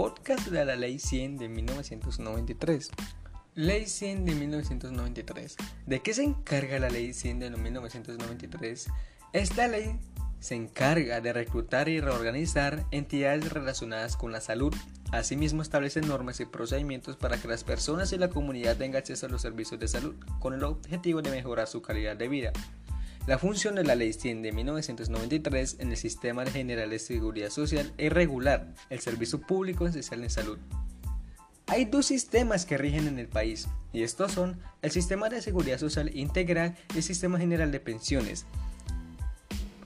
[0.00, 2.90] podcast de la Ley 100 de 1993.
[3.54, 5.56] Ley 100 de 1993.
[5.84, 8.88] ¿De qué se encarga la Ley 100 de 1993?
[9.34, 10.00] Esta ley
[10.38, 14.74] se encarga de reclutar y reorganizar entidades relacionadas con la salud.
[15.12, 19.28] Asimismo establece normas y procedimientos para que las personas y la comunidad tengan acceso a
[19.28, 22.52] los servicios de salud, con el objetivo de mejorar su calidad de vida.
[23.30, 27.94] La función de la Ley 100 de 1993 en el Sistema General de Seguridad Social
[27.96, 30.58] es regular el servicio público esencial en salud.
[31.68, 35.78] Hay dos sistemas que rigen en el país, y estos son el Sistema de Seguridad
[35.78, 38.46] Social Integral y el Sistema General de Pensiones.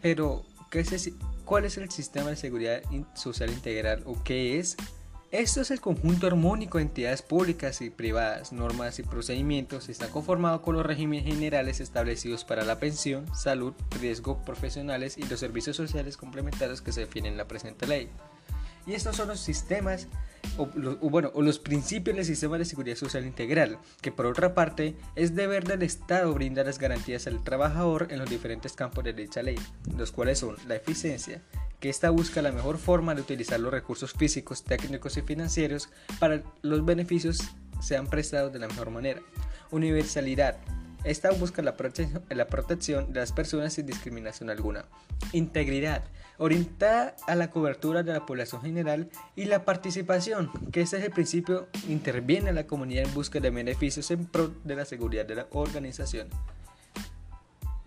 [0.00, 1.10] Pero, ¿qué es
[1.44, 2.80] ¿cuál es el Sistema de Seguridad
[3.12, 4.78] Social Integral o qué es?
[5.32, 10.62] Esto es el conjunto armónico de entidades públicas y privadas, normas y procedimientos está conformado
[10.62, 16.16] con los regímenes generales establecidos para la pensión, salud, riesgo profesionales y los servicios sociales
[16.16, 18.08] complementarios que se definen en la presente ley.
[18.86, 20.06] Y estos son los sistemas
[21.02, 25.34] bueno, o los principios del sistema de seguridad social integral, que por otra parte es
[25.34, 29.58] deber del Estado brindar las garantías al trabajador en los diferentes campos de dicha ley,
[29.96, 31.42] los cuales son la eficiencia,
[31.80, 35.88] que ésta busca la mejor forma de utilizar los recursos físicos, técnicos y financieros
[36.18, 37.40] para los beneficios
[37.80, 39.20] sean prestados de la mejor manera.
[39.70, 40.56] Universalidad.
[41.04, 44.86] Esta busca la, protección de las personas sin discriminación alguna.
[45.32, 46.04] Integridad.
[46.38, 51.12] Orientada a la cobertura de la población general y la participación, que ese es el
[51.12, 55.36] principio, interviene a la comunidad en busca de beneficios en pro de la seguridad de
[55.36, 56.28] la organización.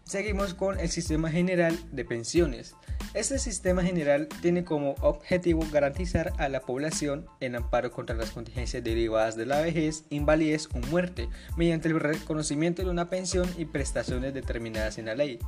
[0.05, 2.73] Seguimos con el sistema general de pensiones.
[3.15, 8.83] Este sistema general tiene como objetivo garantizar a la población el amparo contra las contingencias
[8.83, 14.35] derivadas de la vejez, invalidez o muerte, mediante el reconocimiento de una pensión y prestaciones
[14.35, 15.39] determinadas en la ley.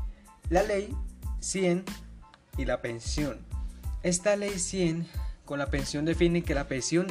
[0.49, 0.95] La ley
[1.39, 1.85] 100
[2.57, 3.45] y la pensión.
[4.01, 5.05] Esta ley 100
[5.45, 7.05] con la pensión define que la pensión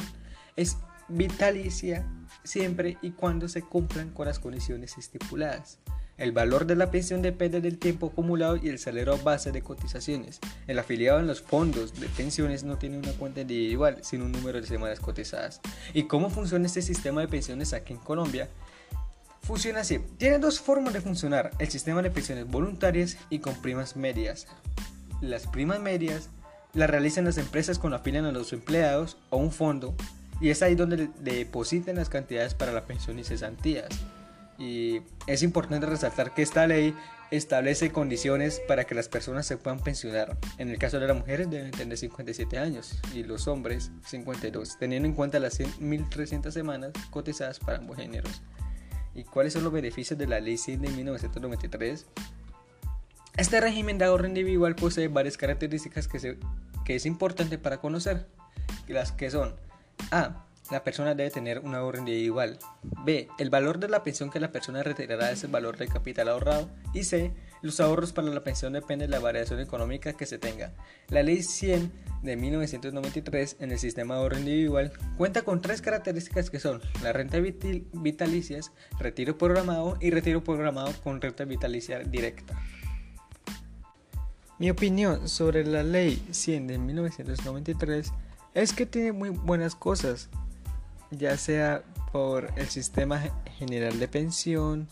[0.57, 0.77] es
[1.07, 2.05] vitalicia
[2.43, 5.79] siempre y cuando se cumplan con las condiciones estipuladas.
[6.17, 10.39] El valor de la pensión depende del tiempo acumulado y el salario base de cotizaciones.
[10.67, 14.61] El afiliado en los fondos de pensiones no tiene una cuenta individual, sino un número
[14.61, 15.61] de semanas cotizadas.
[15.93, 18.49] ¿Y cómo funciona este sistema de pensiones aquí en Colombia?
[19.41, 19.99] Funciona así.
[20.17, 24.47] Tiene dos formas de funcionar, el sistema de pensiones voluntarias y con primas medias.
[25.21, 26.29] Las primas medias
[26.73, 29.95] las realizan las empresas cuando afilian a los empleados o un fondo
[30.39, 33.89] y es ahí donde depositan las cantidades para la pensión y cesantías.
[34.61, 36.93] Y es importante resaltar que esta ley
[37.31, 40.37] establece condiciones para que las personas se puedan pensionar.
[40.59, 45.07] En el caso de las mujeres deben tener 57 años y los hombres 52, teniendo
[45.07, 48.43] en cuenta las 1.300 semanas cotizadas para ambos géneros.
[49.15, 52.05] ¿Y cuáles son los beneficios de la ley 100 de 1993?
[53.37, 56.37] Este régimen de ahorro individual posee varias características que,
[56.85, 58.27] que es importante para conocer,
[58.87, 59.55] las que son
[60.11, 62.57] A la persona debe tener un ahorro individual.
[63.05, 63.27] B.
[63.37, 66.69] El valor de la pensión que la persona retirará es el valor del capital ahorrado.
[66.93, 67.33] Y C.
[67.61, 70.73] Los ahorros para la pensión dependen de la variación económica que se tenga.
[71.09, 71.91] La Ley 100
[72.23, 77.13] de 1993 en el sistema de ahorro individual cuenta con tres características que son la
[77.13, 82.55] renta vitalicias, retiro programado y retiro programado con renta vitalicia directa.
[84.57, 88.13] Mi opinión sobre la Ley 100 de 1993
[88.53, 90.29] es que tiene muy buenas cosas,
[91.11, 93.21] ya sea por el sistema
[93.57, 94.87] general de pensión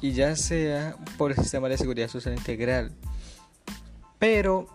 [0.00, 2.92] y ya sea por el sistema de seguridad social integral.
[4.18, 4.66] Pero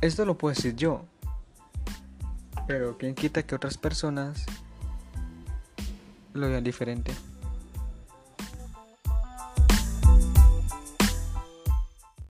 [0.00, 1.04] esto lo puedo decir yo.
[2.66, 4.44] Pero quién quita que otras personas
[6.32, 7.12] lo vean diferente.